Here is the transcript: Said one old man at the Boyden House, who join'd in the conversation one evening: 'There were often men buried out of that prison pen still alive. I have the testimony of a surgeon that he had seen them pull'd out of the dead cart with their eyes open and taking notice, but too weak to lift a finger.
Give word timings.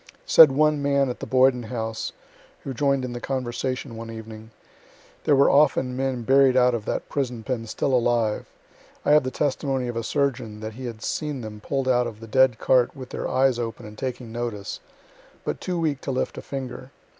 Said 0.25 0.51
one 0.51 0.73
old 0.73 0.81
man 0.81 1.09
at 1.11 1.19
the 1.19 1.27
Boyden 1.27 1.61
House, 1.69 2.11
who 2.63 2.73
join'd 2.73 3.05
in 3.05 3.13
the 3.13 3.21
conversation 3.21 3.95
one 3.95 4.09
evening: 4.09 4.49
'There 5.25 5.35
were 5.35 5.51
often 5.51 5.95
men 5.95 6.23
buried 6.23 6.57
out 6.57 6.73
of 6.73 6.85
that 6.85 7.07
prison 7.07 7.43
pen 7.43 7.67
still 7.67 7.93
alive. 7.93 8.47
I 9.05 9.11
have 9.11 9.21
the 9.21 9.29
testimony 9.29 9.87
of 9.87 9.95
a 9.95 10.01
surgeon 10.03 10.59
that 10.61 10.73
he 10.73 10.85
had 10.85 11.03
seen 11.03 11.41
them 11.41 11.59
pull'd 11.61 11.87
out 11.87 12.07
of 12.07 12.19
the 12.19 12.25
dead 12.27 12.57
cart 12.57 12.95
with 12.95 13.09
their 13.11 13.27
eyes 13.29 13.59
open 13.59 13.85
and 13.85 13.95
taking 13.95 14.31
notice, 14.31 14.79
but 15.43 15.61
too 15.61 15.79
weak 15.79 16.01
to 16.01 16.09
lift 16.11 16.35
a 16.35 16.41
finger. 16.41 16.89